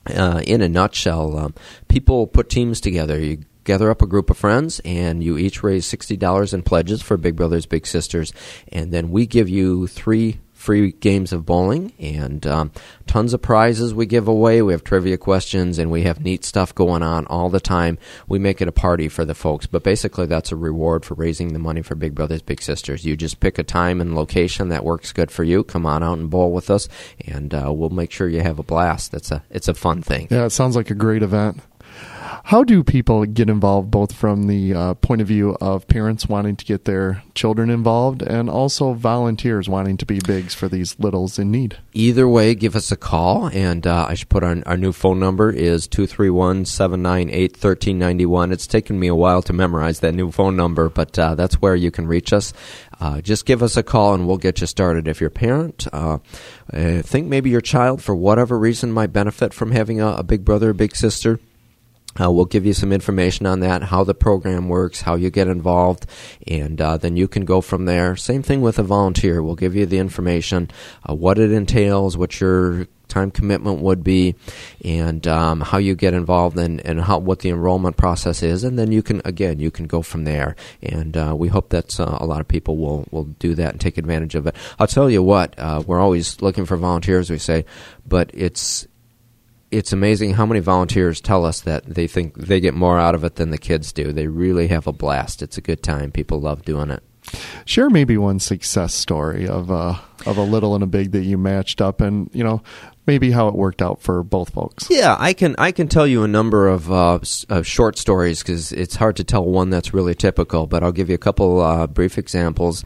uh, 0.07 0.41
in 0.45 0.61
a 0.61 0.69
nutshell, 0.69 1.37
um, 1.37 1.53
people 1.87 2.27
put 2.27 2.49
teams 2.49 2.81
together. 2.81 3.19
You 3.19 3.39
gather 3.63 3.89
up 3.89 4.01
a 4.01 4.07
group 4.07 4.29
of 4.29 4.37
friends, 4.37 4.81
and 4.83 5.23
you 5.23 5.37
each 5.37 5.63
raise 5.63 5.85
sixty 5.85 6.17
dollars 6.17 6.53
in 6.53 6.63
pledges 6.63 7.01
for 7.01 7.17
Big 7.17 7.35
Brothers 7.35 7.65
Big 7.65 7.87
Sisters, 7.87 8.33
and 8.71 8.91
then 8.91 9.11
we 9.11 9.25
give 9.25 9.49
you 9.49 9.87
three 9.87 10.39
free 10.63 10.93
games 10.93 11.33
of 11.33 11.45
bowling 11.45 11.91
and 11.99 12.47
um, 12.47 12.71
tons 13.05 13.33
of 13.33 13.41
prizes 13.41 13.93
we 13.93 14.05
give 14.05 14.29
away. 14.29 14.61
We 14.61 14.71
have 14.71 14.83
trivia 14.83 15.17
questions 15.17 15.77
and 15.77 15.91
we 15.91 16.03
have 16.03 16.21
neat 16.21 16.45
stuff 16.45 16.73
going 16.73 17.03
on 17.03 17.27
all 17.27 17.49
the 17.49 17.59
time. 17.59 17.97
We 18.29 18.39
make 18.39 18.61
it 18.61 18.69
a 18.69 18.71
party 18.71 19.09
for 19.09 19.25
the 19.25 19.35
folks, 19.35 19.65
but 19.65 19.83
basically 19.83 20.25
that's 20.25 20.53
a 20.53 20.55
reward 20.55 21.03
for 21.03 21.15
raising 21.15 21.51
the 21.51 21.59
money 21.59 21.81
for 21.81 21.95
Big 21.95 22.15
Brothers 22.15 22.41
Big 22.41 22.61
Sisters. 22.61 23.03
You 23.03 23.17
just 23.17 23.41
pick 23.41 23.59
a 23.59 23.63
time 23.63 23.99
and 23.99 24.15
location 24.15 24.69
that 24.69 24.85
works 24.85 25.11
good 25.11 25.31
for 25.31 25.43
you. 25.43 25.65
Come 25.65 25.85
on 25.85 26.01
out 26.01 26.17
and 26.17 26.29
bowl 26.29 26.53
with 26.53 26.69
us, 26.69 26.87
and 27.27 27.53
uh, 27.53 27.71
we'll 27.73 27.89
make 27.89 28.11
sure 28.11 28.29
you 28.29 28.41
have 28.41 28.59
a 28.59 28.63
blast. 28.63 29.11
That's 29.11 29.31
a 29.31 29.43
it's 29.49 29.67
a 29.67 29.73
fun 29.73 30.01
thing. 30.01 30.29
Yeah, 30.31 30.45
it 30.45 30.51
sounds 30.51 30.77
like 30.77 30.89
a 30.89 30.95
great 30.95 31.23
event. 31.23 31.59
How 32.47 32.65
do 32.65 32.83
people 32.83 33.25
get 33.25 33.49
involved, 33.49 33.89
both 33.89 34.13
from 34.13 34.47
the 34.47 34.73
uh, 34.73 34.95
point 34.95 35.21
of 35.21 35.29
view 35.29 35.55
of 35.61 35.87
parents 35.87 36.27
wanting 36.27 36.57
to 36.57 36.65
get 36.65 36.83
their 36.83 37.23
children 37.35 37.69
involved 37.69 38.21
and 38.21 38.49
also 38.49 38.91
volunteers 38.91 39.69
wanting 39.69 39.95
to 39.97 40.05
be 40.05 40.19
bigs 40.19 40.53
for 40.53 40.67
these 40.67 40.99
littles 40.99 41.39
in 41.39 41.51
need? 41.51 41.77
Either 41.93 42.27
way, 42.27 42.53
give 42.53 42.75
us 42.75 42.91
a 42.91 42.97
call, 42.97 43.47
and 43.47 43.87
uh, 43.87 44.07
I 44.09 44.15
should 44.15 44.27
put 44.27 44.43
our, 44.43 44.57
our 44.65 44.75
new 44.75 44.91
phone 44.91 45.21
number 45.21 45.51
is 45.51 45.87
231-798-1391. 45.87 48.51
It's 48.51 48.67
taken 48.67 48.99
me 48.99 49.07
a 49.07 49.15
while 49.15 49.41
to 49.43 49.53
memorize 49.53 50.01
that 50.01 50.13
new 50.13 50.29
phone 50.29 50.57
number, 50.57 50.89
but 50.89 51.17
uh, 51.17 51.35
that's 51.35 51.61
where 51.61 51.75
you 51.75 51.91
can 51.91 52.07
reach 52.07 52.33
us. 52.33 52.51
Uh, 52.99 53.21
just 53.21 53.45
give 53.45 53.63
us 53.63 53.77
a 53.77 53.83
call, 53.83 54.13
and 54.13 54.27
we'll 54.27 54.35
get 54.35 54.59
you 54.59 54.67
started. 54.67 55.07
If 55.07 55.21
you're 55.21 55.29
a 55.29 55.31
parent, 55.31 55.87
uh, 55.93 56.17
uh, 56.73 57.01
think 57.03 57.27
maybe 57.27 57.51
your 57.51 57.61
child, 57.61 58.03
for 58.03 58.13
whatever 58.13 58.59
reason, 58.59 58.91
might 58.91 59.13
benefit 59.13 59.53
from 59.53 59.71
having 59.71 60.01
a, 60.01 60.15
a 60.15 60.23
big 60.23 60.43
brother 60.43 60.71
or 60.71 60.73
big 60.73 60.93
sister. 60.93 61.39
Uh, 62.19 62.31
we'll 62.31 62.45
give 62.45 62.65
you 62.65 62.73
some 62.73 62.91
information 62.91 63.45
on 63.45 63.59
that, 63.61 63.83
how 63.83 64.03
the 64.03 64.13
program 64.13 64.69
works, 64.69 65.01
how 65.01 65.15
you 65.15 65.29
get 65.29 65.47
involved, 65.47 66.05
and 66.47 66.79
uh, 66.79 66.97
then 66.97 67.15
you 67.15 67.27
can 67.27 67.45
go 67.45 67.61
from 67.61 67.85
there. 67.85 68.15
Same 68.15 68.43
thing 68.43 68.61
with 68.61 68.79
a 68.79 68.83
volunteer. 68.83 69.41
We'll 69.41 69.55
give 69.55 69.75
you 69.75 69.85
the 69.85 69.97
information, 69.97 70.69
uh, 71.09 71.15
what 71.15 71.39
it 71.39 71.51
entails, 71.51 72.17
what 72.17 72.39
your 72.39 72.87
time 73.07 73.31
commitment 73.31 73.79
would 73.79 74.03
be, 74.03 74.35
and 74.83 75.27
um, 75.27 75.61
how 75.61 75.77
you 75.77 75.95
get 75.95 76.13
involved, 76.13 76.57
and, 76.57 76.79
and 76.85 77.01
how 77.01 77.19
what 77.19 77.39
the 77.39 77.49
enrollment 77.49 77.97
process 77.97 78.41
is, 78.41 78.63
and 78.63 78.77
then 78.77 78.91
you 78.91 79.03
can 79.03 79.21
again 79.25 79.59
you 79.59 79.71
can 79.71 79.85
go 79.87 80.01
from 80.01 80.23
there. 80.23 80.55
And 80.81 81.15
uh, 81.15 81.35
we 81.37 81.47
hope 81.47 81.69
that 81.69 81.99
uh, 81.99 82.17
a 82.19 82.25
lot 82.25 82.41
of 82.41 82.47
people 82.47 82.77
will 82.77 83.07
will 83.11 83.25
do 83.25 83.55
that 83.55 83.71
and 83.71 83.81
take 83.81 83.97
advantage 83.97 84.35
of 84.35 84.47
it. 84.47 84.55
I'll 84.79 84.87
tell 84.87 85.09
you 85.09 85.21
what, 85.21 85.57
uh, 85.57 85.83
we're 85.85 85.99
always 85.99 86.41
looking 86.41 86.65
for 86.65 86.77
volunteers. 86.77 87.29
We 87.29 87.37
say, 87.37 87.65
but 88.07 88.31
it's 88.33 88.87
it's 89.73 89.91
amazing 89.91 90.33
how 90.33 90.45
many 90.45 90.59
volunteers 90.59 91.19
tell 91.19 91.45
us 91.45 91.61
that 91.61 91.85
they 91.85 92.07
think 92.07 92.35
they 92.35 92.59
get 92.59 92.75
more 92.75 92.99
out 92.99 93.15
of 93.15 93.23
it 93.23 93.35
than 93.35 93.49
the 93.49 93.57
kids 93.57 93.91
do. 93.91 94.11
They 94.11 94.27
really 94.27 94.67
have 94.67 94.85
a 94.85 94.93
blast. 94.93 95.41
It's 95.41 95.57
a 95.57 95.61
good 95.61 95.81
time. 95.81 96.11
People 96.11 96.39
love 96.39 96.63
doing 96.63 96.91
it. 96.91 97.03
Share 97.65 97.89
maybe 97.89 98.17
one 98.17 98.39
success 98.39 98.93
story 98.93 99.47
of 99.47 99.69
a 99.71 99.99
of 100.25 100.37
a 100.37 100.43
little 100.43 100.75
and 100.75 100.83
a 100.83 100.87
big 100.87 101.13
that 101.13 101.23
you 101.23 101.37
matched 101.37 101.81
up, 101.81 102.01
and 102.01 102.29
you 102.33 102.43
know 102.43 102.61
maybe 103.07 103.31
how 103.31 103.47
it 103.47 103.55
worked 103.55 103.81
out 103.81 104.01
for 104.01 104.23
both 104.23 104.53
folks. 104.53 104.87
Yeah, 104.89 105.15
I 105.17 105.33
can 105.33 105.55
I 105.57 105.71
can 105.71 105.87
tell 105.87 106.05
you 106.05 106.23
a 106.23 106.27
number 106.27 106.67
of, 106.67 106.91
uh, 106.91 107.19
of 107.49 107.65
short 107.65 107.97
stories 107.97 108.43
because 108.43 108.71
it's 108.73 108.95
hard 108.95 109.15
to 109.17 109.23
tell 109.23 109.45
one 109.45 109.69
that's 109.69 109.93
really 109.93 110.15
typical. 110.15 110.67
But 110.67 110.83
I'll 110.83 110.91
give 110.91 111.09
you 111.09 111.15
a 111.15 111.19
couple 111.19 111.61
uh, 111.61 111.87
brief 111.87 112.17
examples, 112.17 112.83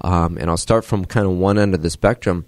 um, 0.00 0.38
and 0.38 0.48
I'll 0.48 0.56
start 0.56 0.84
from 0.84 1.04
kind 1.04 1.26
of 1.26 1.32
one 1.32 1.58
end 1.58 1.74
of 1.74 1.82
the 1.82 1.90
spectrum 1.90 2.46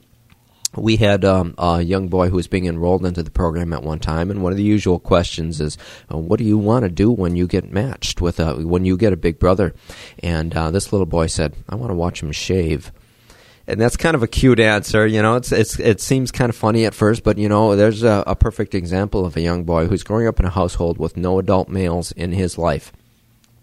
we 0.76 0.96
had 0.96 1.24
um, 1.24 1.54
a 1.58 1.82
young 1.82 2.08
boy 2.08 2.28
who 2.28 2.36
was 2.36 2.46
being 2.46 2.66
enrolled 2.66 3.04
into 3.04 3.22
the 3.22 3.30
program 3.30 3.72
at 3.72 3.82
one 3.82 3.98
time, 3.98 4.30
and 4.30 4.42
one 4.42 4.52
of 4.52 4.56
the 4.56 4.64
usual 4.64 4.98
questions 4.98 5.60
is, 5.60 5.76
uh, 6.10 6.16
"What 6.16 6.38
do 6.38 6.44
you 6.44 6.58
want 6.58 6.84
to 6.84 6.88
do 6.88 7.10
when 7.10 7.36
you 7.36 7.46
get 7.46 7.72
matched 7.72 8.20
with 8.20 8.40
a 8.40 8.54
when 8.66 8.84
you 8.84 8.96
get 8.96 9.12
a 9.12 9.16
big 9.16 9.38
brother?" 9.38 9.74
And 10.22 10.54
uh, 10.54 10.70
this 10.70 10.92
little 10.92 11.06
boy 11.06 11.26
said, 11.26 11.54
"I 11.68 11.74
want 11.74 11.90
to 11.90 11.96
watch 11.96 12.22
him 12.22 12.32
shave." 12.32 12.92
And 13.66 13.80
that's 13.80 13.96
kind 13.96 14.16
of 14.16 14.24
a 14.24 14.28
cute 14.28 14.58
answer, 14.58 15.06
you 15.06 15.22
know. 15.22 15.36
It's, 15.36 15.52
it's 15.52 15.78
it 15.78 16.00
seems 16.00 16.32
kind 16.32 16.50
of 16.50 16.56
funny 16.56 16.84
at 16.84 16.94
first, 16.94 17.22
but 17.22 17.38
you 17.38 17.48
know, 17.48 17.76
there's 17.76 18.02
a, 18.02 18.24
a 18.26 18.34
perfect 18.34 18.74
example 18.74 19.24
of 19.24 19.36
a 19.36 19.40
young 19.40 19.64
boy 19.64 19.86
who's 19.86 20.02
growing 20.02 20.26
up 20.26 20.40
in 20.40 20.46
a 20.46 20.50
household 20.50 20.98
with 20.98 21.16
no 21.16 21.38
adult 21.38 21.68
males 21.68 22.12
in 22.12 22.32
his 22.32 22.58
life 22.58 22.92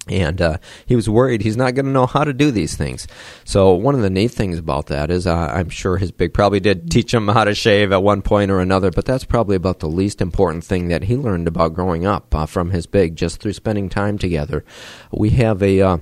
and 0.10 0.42
uh, 0.42 0.58
he 0.86 0.96
was 0.96 1.10
worried 1.10 1.42
he's 1.42 1.58
not 1.58 1.76
going 1.76 1.86
to 1.86 1.92
know 1.92 2.06
how 2.06 2.24
to 2.24 2.34
do 2.34 2.52
these 2.52 2.76
things. 2.76 3.08
So 3.44 3.74
one 3.74 3.96
of 3.96 4.02
the 4.02 4.10
neat 4.10 4.32
things 4.32 4.58
about 4.58 4.88
that 4.88 5.12
is 5.12 5.28
uh, 5.28 5.36
I'm 5.36 5.70
sure 5.70 5.98
his 5.98 6.12
big 6.12 6.34
probably 6.34 6.60
did 6.60 6.90
teach 6.92 7.14
him 7.14 7.28
how 7.28 7.44
to 7.44 7.56
shave 7.56 7.92
at 7.92 8.04
one 8.04 8.22
point 8.22 8.52
or 8.52 8.60
another, 8.60 8.92
but 8.92 9.06
that's 9.06 9.26
probably 9.26 9.56
about 9.56 9.80
the 9.80 9.88
least 9.88 10.22
important 10.22 10.64
thing 10.64 10.88
that 10.90 11.04
he 11.04 11.16
learned 11.16 11.48
about 11.48 11.74
growing 11.74 12.06
up 12.06 12.34
uh, 12.34 12.46
from 12.46 12.72
his 12.72 12.86
big 12.86 13.16
just 13.16 13.40
through 13.40 13.54
spending 13.54 13.90
time 13.90 14.18
together. 14.18 14.64
We 15.12 15.32
have 15.32 15.62
a 15.62 15.82
uh, 15.82 15.98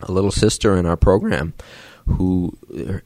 a 0.00 0.12
little 0.12 0.30
sister 0.30 0.76
in 0.76 0.86
our 0.86 0.96
program 0.96 1.54
who 2.08 2.56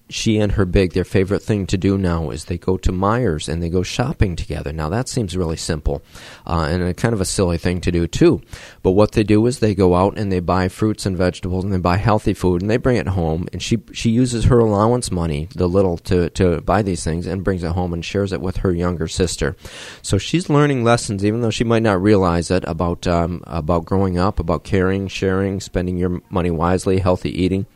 she 0.08 0.38
and 0.38 0.52
her 0.52 0.64
big 0.64 0.92
their 0.92 1.04
favorite 1.04 1.42
thing 1.42 1.66
to 1.66 1.76
do 1.76 1.98
now 1.98 2.30
is 2.30 2.44
they 2.44 2.58
go 2.58 2.76
to 2.76 2.92
Meijers 2.92 3.48
and 3.48 3.62
they 3.62 3.68
go 3.68 3.82
shopping 3.82 4.36
together. 4.36 4.72
Now 4.72 4.88
that 4.88 5.08
seems 5.08 5.36
really 5.36 5.56
simple 5.56 6.02
uh, 6.46 6.68
and 6.70 6.82
a 6.82 6.94
kind 6.94 7.12
of 7.12 7.20
a 7.20 7.24
silly 7.24 7.58
thing 7.58 7.80
to 7.82 7.92
do 7.92 8.06
too. 8.06 8.42
But 8.82 8.92
what 8.92 9.12
they 9.12 9.22
do 9.22 9.44
is 9.46 9.58
they 9.58 9.74
go 9.74 9.94
out 9.94 10.18
and 10.18 10.30
they 10.30 10.40
buy 10.40 10.68
fruits 10.68 11.06
and 11.06 11.16
vegetables 11.16 11.64
and 11.64 11.72
they 11.72 11.78
buy 11.78 11.96
healthy 11.96 12.34
food 12.34 12.62
and 12.62 12.70
they 12.70 12.76
bring 12.76 12.96
it 12.96 13.08
home 13.08 13.48
and 13.52 13.62
she 13.62 13.78
she 13.92 14.10
uses 14.10 14.44
her 14.44 14.58
allowance 14.58 15.10
money, 15.10 15.48
the 15.54 15.68
little, 15.68 15.98
to 15.98 16.30
to 16.30 16.60
buy 16.60 16.82
these 16.82 17.04
things 17.04 17.26
and 17.26 17.44
brings 17.44 17.64
it 17.64 17.72
home 17.72 17.92
and 17.92 18.04
shares 18.04 18.32
it 18.32 18.40
with 18.40 18.58
her 18.58 18.72
younger 18.72 19.08
sister. 19.08 19.56
So 20.00 20.18
she's 20.18 20.48
learning 20.48 20.84
lessons, 20.84 21.24
even 21.24 21.40
though 21.40 21.50
she 21.50 21.64
might 21.64 21.82
not 21.82 22.00
realize 22.00 22.50
it 22.50 22.64
about 22.66 23.06
um, 23.06 23.42
about 23.46 23.84
growing 23.84 24.18
up, 24.18 24.38
about 24.38 24.64
caring, 24.64 25.08
sharing, 25.08 25.60
spending 25.60 25.96
your 25.96 26.20
money 26.30 26.50
wisely, 26.50 26.98
healthy 26.98 27.30
eating 27.30 27.66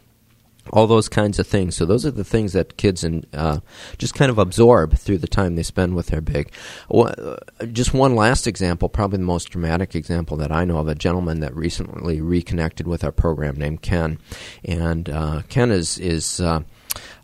all 0.73 0.87
those 0.87 1.09
kinds 1.09 1.39
of 1.39 1.47
things. 1.47 1.77
So 1.77 1.85
those 1.85 2.05
are 2.05 2.11
the 2.11 2.25
things 2.25 2.53
that 2.53 2.77
kids 2.77 3.05
and 3.05 3.27
uh, 3.33 3.61
just 3.99 4.15
kind 4.15 4.31
of 4.31 4.39
absorb 4.39 4.97
through 4.97 5.19
the 5.19 5.27
time 5.27 5.57
they 5.57 5.63
spend 5.63 5.95
with 5.95 6.09
their 6.09 6.21
big. 6.21 6.51
Uh, 6.93 7.37
just 7.73 7.95
one 7.95 8.15
last 8.15 8.47
example, 8.47 8.89
probably 8.89 9.19
the 9.19 9.25
most 9.25 9.51
dramatic 9.51 9.95
example 9.95 10.37
that 10.39 10.53
I 10.53 10.65
know 10.65 10.79
of, 10.79 10.89
a 10.89 10.95
gentleman 10.95 11.41
that 11.41 11.55
recently 11.55 12.21
reconnected 12.21 12.87
with 12.87 13.05
our 13.05 13.13
program 13.13 13.57
named 13.57 13.83
Ken, 13.83 14.19
and 14.65 15.09
uh, 15.09 15.43
Ken 15.49 15.71
is 15.71 15.99
is 15.99 16.41
uh, 16.41 16.61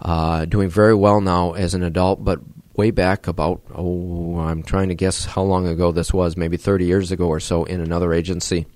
uh, 0.00 0.44
doing 0.44 0.68
very 0.68 0.94
well 0.94 1.20
now 1.20 1.52
as 1.52 1.75
an 1.75 1.82
adult, 1.82 2.25
but 2.25 2.40
way 2.75 2.90
back 2.90 3.26
about 3.26 3.61
oh 3.75 4.38
I'm 4.38 4.62
trying 4.62 4.88
to 4.88 4.94
guess 4.94 5.25
how 5.25 5.42
long 5.42 5.66
ago 5.66 5.92
this 5.92 6.12
was, 6.12 6.37
maybe 6.37 6.56
30 6.56 6.87
years 6.87 7.12
ago 7.12 7.28
or 7.28 7.40
so 7.40 7.64
in 7.64 7.80
another 7.80 8.12
agency 8.12 8.66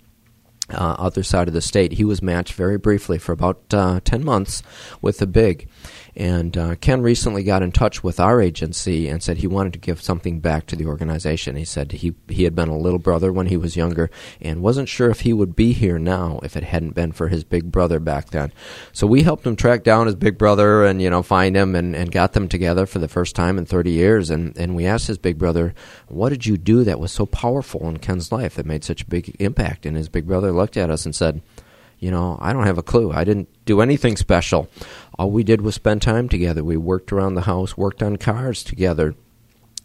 uh, 0.71 0.97
other 0.99 1.23
side 1.23 1.49
of 1.49 1.55
the 1.55 1.61
state. 1.61 1.93
He 1.93 2.05
was 2.05 2.23
matched 2.23 2.55
very 2.55 2.79
briefly 2.79 3.19
for 3.19 3.33
about 3.33 3.63
uh, 3.73 4.01
10 4.05 4.25
months 4.25 4.63
with 5.01 5.19
the 5.19 5.27
big. 5.27 5.69
And 6.17 6.57
uh, 6.57 6.77
Ken 6.77 7.03
recently 7.03 7.43
got 7.43 7.63
in 7.63 7.73
touch 7.73 8.03
with 8.03 8.19
our 8.19 8.41
agency 8.41 9.07
and 9.07 9.23
said 9.23 9.37
he 9.37 9.47
wanted 9.47 9.75
to 9.75 9.79
give 9.79 10.01
something 10.01 10.41
back 10.41 10.65
to 10.67 10.77
the 10.77 10.87
organization. 10.87 11.57
He 11.57 11.67
said 11.67 11.93
he, 11.93 12.15
he 12.29 12.45
had 12.45 12.55
been 12.55 12.71
a 12.71 12.79
little 12.79 12.99
brother 12.99 13.31
when 13.31 13.49
he 13.49 13.59
was 13.59 13.77
younger 13.77 14.11
and 14.41 14.63
wasn't 14.63 14.89
sure 14.89 15.11
if 15.11 15.21
he 15.21 15.35
would 15.35 15.55
be 15.55 15.75
here 15.75 15.99
now 15.99 16.41
if 16.43 16.57
it 16.57 16.63
hadn't 16.63 16.95
been 16.95 17.13
for 17.13 17.29
his 17.29 17.45
big 17.45 17.71
brother 17.71 18.01
back 18.01 18.31
then. 18.31 18.51
So 18.95 19.07
we 19.07 19.25
helped 19.25 19.47
him 19.47 19.57
track 19.57 19.85
down 19.85 20.07
his 20.07 20.15
big 20.15 20.39
brother 20.39 20.87
and, 20.87 21.03
you 21.03 21.11
know, 21.11 21.23
find 21.23 21.55
him 21.55 21.75
and, 21.75 21.95
and 21.95 22.11
got 22.11 22.33
them 22.33 22.49
together 22.49 22.87
for 22.87 22.99
the 22.99 23.09
first 23.09 23.37
time 23.37 23.59
in 23.59 23.67
30 23.67 23.91
years. 23.91 24.31
And, 24.31 24.57
and 24.57 24.75
we 24.75 24.87
asked 24.87 25.09
his 25.09 25.19
big 25.19 25.37
brother, 25.37 25.75
what 26.09 26.31
did 26.31 26.47
you 26.47 26.57
do 26.57 26.83
that 26.85 26.99
was 26.99 27.13
so 27.13 27.27
powerful 27.27 27.87
in 27.89 27.99
Ken's 27.99 28.33
life 28.33 28.55
that 28.55 28.65
made 28.65 28.85
such 28.85 29.03
a 29.03 29.07
big 29.07 29.37
impact? 29.39 29.85
And 29.85 29.99
his 29.99 30.09
big 30.09 30.27
brother 30.27 30.51
looked 30.51 30.79
at 30.79 30.91
us 30.91 31.05
and 31.05 31.15
said, 31.15 31.43
you 31.99 32.11
know, 32.11 32.39
I 32.41 32.53
don't 32.53 32.67
have 32.67 32.79
a 32.79 32.83
clue. 32.83 33.13
I 33.13 33.25
didn't 33.25 33.49
do 33.65 33.81
anything 33.81 34.17
special. 34.17 34.69
All 35.19 35.31
we 35.31 35.45
did 35.45 35.63
was 35.63 35.75
spend 35.75 36.03
time 36.03 36.29
together. 36.29 36.63
We 36.63 36.77
worked 36.77 37.13
around 37.13 37.35
the 37.35 37.43
house, 37.43 37.77
worked 37.77 38.03
on 38.03 38.17
cars 38.17 38.63
together, 38.63 39.15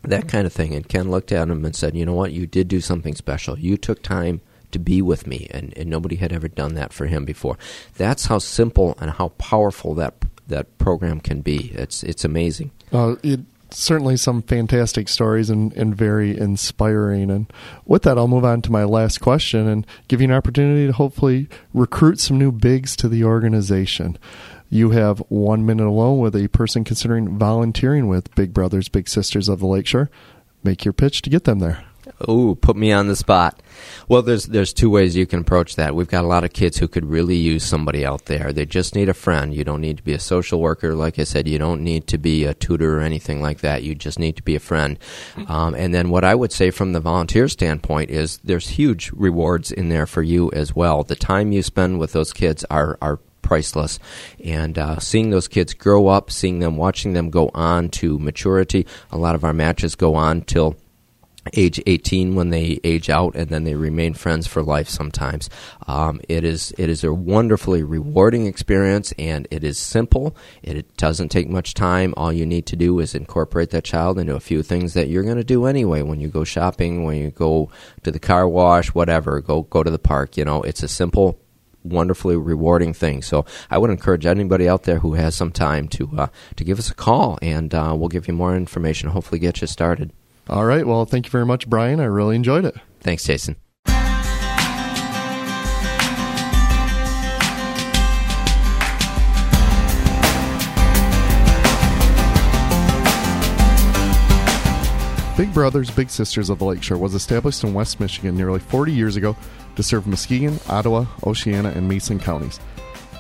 that 0.04 0.28
kind 0.28 0.46
of 0.46 0.54
thing. 0.54 0.74
And 0.74 0.88
Ken 0.88 1.10
looked 1.10 1.32
at 1.32 1.50
him 1.50 1.64
and 1.64 1.76
said, 1.76 1.96
You 1.96 2.06
know 2.06 2.14
what? 2.14 2.34
You 2.34 2.48
did 2.48 2.68
do 2.68 2.82
something 2.82 3.16
special. 3.16 3.58
You 3.58 3.78
took 3.78 4.04
time 4.04 4.42
to 4.72 4.80
be 4.80 5.02
with 5.02 5.28
me, 5.28 5.48
and, 5.52 5.78
and 5.78 5.90
nobody 5.90 6.16
had 6.16 6.32
ever 6.32 6.48
done 6.48 6.76
that 6.76 6.94
for 6.94 7.06
him 7.06 7.26
before. 7.26 7.58
That's 7.98 8.26
how 8.26 8.40
simple 8.40 8.98
and 9.00 9.12
how 9.12 9.30
powerful 9.30 9.94
that 9.96 10.16
that 10.48 10.78
program 10.78 11.20
can 11.20 11.42
be. 11.42 11.72
It's 11.74 12.04
it's 12.04 12.26
amazing. 12.26 12.72
Uh, 12.92 13.16
it 13.24 13.42
certainly 13.74 14.18
some 14.18 14.42
fantastic 14.42 15.08
stories 15.08 15.50
and, 15.50 15.74
and 15.74 15.96
very 15.96 16.38
inspiring. 16.38 17.32
And 17.32 17.52
with 17.86 18.04
that, 18.04 18.18
I'll 18.18 18.28
move 18.28 18.46
on 18.46 18.62
to 18.64 18.72
my 18.72 18.84
last 18.84 19.20
question 19.20 19.68
and 19.68 19.88
give 20.08 20.22
you 20.22 20.28
an 20.28 20.34
opportunity 20.34 20.88
to 20.88 20.94
hopefully 20.94 21.48
recruit 21.74 22.20
some 22.20 22.38
new 22.38 22.52
bigs 22.52 22.96
to 22.98 23.08
the 23.08 23.24
organization. 23.24 24.18
You 24.70 24.92
have 24.92 25.20
one 25.30 25.66
minute 25.66 25.88
alone 25.88 26.20
with 26.20 26.36
a 26.36 26.48
person 26.50 26.84
considering 26.84 27.38
volunteering 27.38 28.08
with 28.08 28.34
Big 28.36 28.54
Brothers 28.54 28.88
Big 28.88 29.10
Sisters 29.10 29.50
of 29.50 29.60
the 29.60 29.68
Lakeshore. 29.68 30.10
Make 30.64 30.86
your 30.86 30.94
pitch 30.94 31.22
to 31.24 31.30
get 31.30 31.44
them 31.44 31.60
there. 31.60 31.84
Ooh, 32.30 32.56
put 32.56 32.76
me 32.76 32.92
on 32.92 33.08
the 33.08 33.16
spot. 33.16 33.62
Well, 34.08 34.22
there's 34.22 34.46
there's 34.46 34.74
two 34.74 34.90
ways 34.90 35.16
you 35.16 35.26
can 35.26 35.40
approach 35.40 35.76
that. 35.76 35.96
We've 35.96 36.08
got 36.08 36.24
a 36.24 36.28
lot 36.28 36.44
of 36.44 36.54
kids 36.54 36.78
who 36.78 36.88
could 36.88 37.06
really 37.06 37.36
use 37.36 37.64
somebody 37.64 38.06
out 38.06 38.26
there. 38.26 38.52
They 38.54 38.66
just 38.66 38.96
need 38.96 39.10
a 39.10 39.14
friend. 39.14 39.54
You 39.54 39.64
don't 39.64 39.82
need 39.82 39.98
to 39.98 40.04
be 40.04 40.14
a 40.14 40.20
social 40.20 40.60
worker, 40.60 40.94
like 40.96 41.20
I 41.20 41.24
said. 41.24 41.48
You 41.48 41.58
don't 41.58 41.84
need 41.84 42.08
to 42.08 42.18
be 42.18 42.46
a 42.46 42.54
tutor 42.54 42.98
or 42.98 43.02
anything 43.02 43.42
like 43.42 43.62
that. 43.62 43.84
You 43.84 43.96
just 43.96 44.20
need 44.20 44.36
to 44.38 44.44
be 44.44 44.56
a 44.56 44.60
friend. 44.60 45.00
Um, 45.48 45.74
and 45.76 45.94
then 45.94 46.10
what 46.10 46.24
I 46.24 46.36
would 46.36 46.52
say 46.52 46.72
from 46.72 46.94
the 46.94 47.00
volunteer 47.00 47.48
standpoint 47.48 48.10
is 48.10 48.40
there's 48.44 48.70
huge 48.70 49.12
rewards 49.12 49.72
in 49.72 49.90
there 49.90 50.06
for 50.06 50.22
you 50.22 50.52
as 50.52 50.76
well. 50.76 51.04
The 51.04 51.16
time 51.16 51.52
you 51.52 51.64
spend 51.64 52.00
with 52.00 52.12
those 52.14 52.34
kids 52.34 52.64
are 52.70 52.98
are 53.02 53.20
priceless. 53.42 54.00
And 54.46 54.78
uh, 54.78 55.00
seeing 55.00 55.30
those 55.30 55.48
kids 55.48 55.74
grow 55.74 56.08
up, 56.08 56.32
seeing 56.32 56.60
them, 56.60 56.78
watching 56.78 57.14
them 57.14 57.30
go 57.30 57.52
on 57.54 57.90
to 57.90 58.18
maturity. 58.18 58.88
A 59.12 59.18
lot 59.18 59.36
of 59.36 59.44
our 59.44 59.54
matches 59.54 59.96
go 59.96 60.16
on 60.16 60.42
till 60.44 60.78
age 61.54 61.82
18 61.88 62.36
when 62.36 62.50
they 62.50 62.80
age 62.84 63.10
out 63.10 63.36
and 63.36 63.50
then 63.50 63.64
they 63.64 63.74
remain 63.74 64.14
friends 64.14 64.46
for 64.46 64.62
life 64.62 64.88
sometimes 64.88 65.50
um, 65.88 66.22
it 66.30 66.44
is 66.44 66.74
it 66.78 66.88
is 66.88 67.04
a 67.04 67.14
wonderfully 67.14 67.82
rewarding 67.82 68.46
experience 68.46 69.12
and 69.18 69.48
it 69.50 69.64
is 69.64 69.78
simple 69.78 70.36
it, 70.62 70.82
doesn't 70.98 71.30
take 71.30 71.50
much 71.50 71.74
time 71.74 72.14
all 72.16 72.32
you 72.32 72.46
need 72.46 72.66
to 72.66 72.76
do 72.76 73.00
is 73.00 73.16
incorporate 73.16 73.72
that 73.72 73.84
child 73.84 74.20
into 74.20 74.36
a 74.36 74.40
few 74.40 74.62
things 74.62 74.94
that 74.94 75.08
you're 75.08 75.24
going 75.24 75.38
to 75.38 75.44
do 75.44 75.66
anyway 75.66 76.04
when 76.04 76.20
you 76.20 76.28
go 76.28 76.44
shopping 76.44 77.04
when 77.04 77.18
you 77.18 77.32
go 77.32 77.72
to 78.04 78.12
the 78.12 78.20
car 78.20 78.48
wash 78.48 78.90
whatever 78.90 79.42
go 79.42 79.64
go 79.64 79.82
to 79.82 79.90
the 79.90 79.98
park 79.98 80.38
you 80.38 80.46
know 80.46 80.62
it's 80.62 80.84
a 80.84 80.88
simple 80.88 81.40
wonderfully 81.84 82.38
rewarding 82.38 82.94
thing. 82.94 83.24
So 83.24 83.44
I 83.72 83.80
would 83.80 83.90
encourage 83.90 84.28
anybody 84.28 84.70
out 84.70 84.84
there 84.84 85.00
who 85.00 85.16
has 85.16 85.36
some 85.36 85.52
time 85.52 85.88
to 85.90 86.10
uh, 86.16 86.28
to 86.56 86.64
give 86.64 86.78
us 86.78 86.92
a 86.92 86.94
call, 86.94 87.40
and 87.42 87.74
uh, 87.74 87.96
we'll 87.98 88.08
give 88.08 88.28
you 88.28 88.36
more 88.36 88.56
information. 88.56 89.10
Hopefully, 89.10 89.40
get 89.40 89.62
you 89.62 89.68
started. 89.68 90.12
All 90.52 90.66
right. 90.66 90.86
Well, 90.86 91.06
thank 91.06 91.26
you 91.26 91.32
very 91.32 91.46
much, 91.46 91.70
Brian. 91.70 92.02
I 92.02 92.06
really 92.06 92.36
enjoyed 92.36 92.66
it. 92.66 92.76
Thanks, 93.00 93.24
Jason. 93.24 93.56
Big 105.38 105.54
Brothers 105.54 105.90
Big 105.90 106.10
Sisters 106.10 106.50
of 106.50 106.60
the 106.60 106.66
Lakeshore 106.66 106.98
was 106.98 107.16
established 107.16 107.64
in 107.64 107.74
West 107.74 108.02
Michigan 108.02 108.36
nearly 108.36 108.60
40 108.60 108.92
years 108.92 109.16
ago 109.16 109.36
to 109.78 109.82
serve 109.82 110.06
Muskegon, 110.06 110.60
Ottawa, 110.68 111.06
Oceana, 111.26 111.70
and 111.70 111.88
Mason 111.88 112.20
counties. 112.20 112.60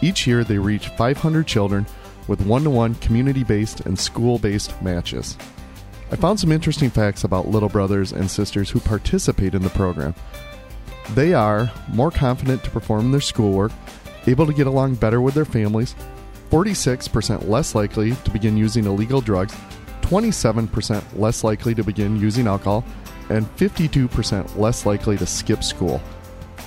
Each 0.01 0.27
year, 0.27 0.43
they 0.43 0.57
reach 0.57 0.89
500 0.89 1.47
children 1.47 1.87
with 2.27 2.45
one 2.45 2.63
to 2.63 2.69
one 2.69 2.95
community 2.95 3.45
based 3.45 3.79
and 3.81 3.97
school 3.97 4.37
based 4.37 4.79
matches. 4.81 5.37
I 6.11 6.17
found 6.17 6.41
some 6.41 6.51
interesting 6.51 6.89
facts 6.89 7.23
about 7.23 7.47
little 7.47 7.69
brothers 7.69 8.11
and 8.11 8.29
sisters 8.29 8.69
who 8.69 8.81
participate 8.81 9.55
in 9.55 9.61
the 9.61 9.69
program. 9.69 10.13
They 11.13 11.33
are 11.33 11.71
more 11.87 12.11
confident 12.11 12.65
to 12.65 12.69
perform 12.69 13.11
their 13.11 13.21
schoolwork, 13.21 13.71
able 14.27 14.45
to 14.45 14.53
get 14.53 14.67
along 14.67 14.95
better 14.95 15.21
with 15.21 15.35
their 15.35 15.45
families, 15.45 15.95
46% 16.49 17.47
less 17.47 17.75
likely 17.75 18.11
to 18.11 18.31
begin 18.31 18.57
using 18.57 18.87
illegal 18.87 19.21
drugs, 19.21 19.55
27% 20.01 21.01
less 21.17 21.45
likely 21.45 21.73
to 21.73 21.83
begin 21.83 22.19
using 22.19 22.45
alcohol, 22.45 22.83
and 23.29 23.45
52% 23.55 24.57
less 24.57 24.85
likely 24.85 25.17
to 25.17 25.25
skip 25.25 25.63
school. 25.63 26.01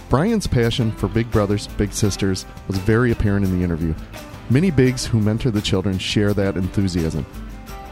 Brian's 0.08 0.46
passion 0.46 0.90
for 0.90 1.06
Big 1.06 1.30
Brothers 1.30 1.66
Big 1.66 1.92
Sisters 1.92 2.46
was 2.66 2.78
very 2.78 3.12
apparent 3.12 3.44
in 3.44 3.58
the 3.58 3.62
interview. 3.62 3.94
Many 4.48 4.70
bigs 4.70 5.04
who 5.04 5.20
mentor 5.20 5.50
the 5.50 5.60
children 5.60 5.98
share 5.98 6.32
that 6.32 6.56
enthusiasm. 6.56 7.26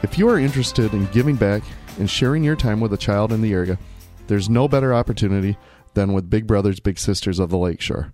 If 0.03 0.19
you 0.19 0.29
are 0.29 0.39
interested 0.39 0.93
in 0.95 1.07
giving 1.07 1.37
back 1.37 1.63
and 1.99 2.11
sharing 2.11 2.43
your 2.43 2.57
time 2.57 2.81
with 2.81 2.93
a 2.93 2.99
child 2.99 3.33
in 3.33 3.41
the 3.41 3.53
area, 3.53 3.79
there's 4.27 4.51
no 4.51 4.67
better 4.67 4.93
opportunity 4.93 5.57
than 5.95 6.13
with 6.13 6.29
Big 6.29 6.45
Brothers 6.47 6.81
Big 6.81 6.99
Sisters 6.99 7.39
of 7.39 7.51
the 7.51 7.57
Lakeshore. 7.57 8.13